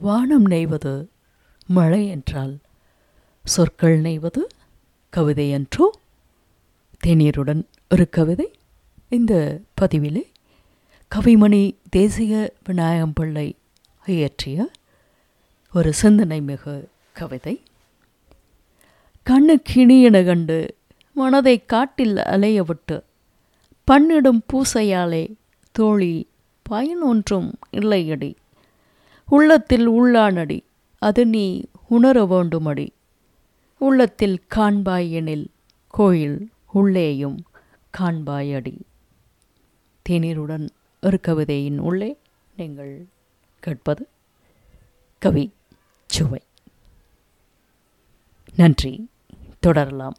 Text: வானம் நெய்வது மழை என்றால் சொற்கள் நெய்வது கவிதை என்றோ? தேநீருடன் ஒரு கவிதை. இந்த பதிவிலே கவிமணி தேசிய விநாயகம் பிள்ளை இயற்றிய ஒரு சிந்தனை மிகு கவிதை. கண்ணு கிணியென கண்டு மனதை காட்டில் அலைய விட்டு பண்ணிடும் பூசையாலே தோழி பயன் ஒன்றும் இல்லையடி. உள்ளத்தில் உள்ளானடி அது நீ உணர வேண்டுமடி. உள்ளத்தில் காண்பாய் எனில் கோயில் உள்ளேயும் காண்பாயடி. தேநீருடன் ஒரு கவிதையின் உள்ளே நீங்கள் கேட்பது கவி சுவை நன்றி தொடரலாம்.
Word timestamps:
வானம் 0.00 0.46
நெய்வது 0.46 1.08
மழை 1.66 2.08
என்றால் 2.08 2.58
சொற்கள் 3.44 4.00
நெய்வது 4.00 4.38
கவிதை 5.10 5.50
என்றோ? 5.50 5.90
தேநீருடன் 7.06 7.64
ஒரு 7.90 8.08
கவிதை. 8.08 8.58
இந்த 9.08 9.60
பதிவிலே 9.80 10.22
கவிமணி 11.14 11.76
தேசிய 11.90 12.52
விநாயகம் 12.64 13.12
பிள்ளை 13.12 13.56
இயற்றிய 14.06 14.70
ஒரு 15.74 15.92
சிந்தனை 15.92 16.40
மிகு 16.40 16.88
கவிதை. 17.12 17.62
கண்ணு 19.30 19.54
கிணியென 19.72 20.24
கண்டு 20.24 20.76
மனதை 21.12 21.64
காட்டில் 21.64 22.16
அலைய 22.16 22.62
விட்டு 22.62 23.04
பண்ணிடும் 23.84 24.42
பூசையாலே 24.52 25.34
தோழி 25.72 26.28
பயன் 26.62 27.00
ஒன்றும் 27.00 27.58
இல்லையடி. 27.72 28.34
உள்ளத்தில் 29.30 29.86
உள்ளானடி 29.90 30.58
அது 31.02 31.22
நீ 31.26 31.44
உணர 31.88 32.24
வேண்டுமடி. 32.32 32.88
உள்ளத்தில் 33.78 34.36
காண்பாய் 34.54 35.10
எனில் 35.10 35.46
கோயில் 35.88 36.38
உள்ளேயும் 36.72 37.38
காண்பாயடி. 37.98 38.74
தேநீருடன் 40.08 40.66
ஒரு 41.02 41.18
கவிதையின் 41.22 41.78
உள்ளே 41.78 42.10
நீங்கள் 42.56 42.92
கேட்பது 43.60 44.08
கவி 45.18 45.44
சுவை 46.06 46.42
நன்றி 48.54 48.92
தொடரலாம். 49.60 50.16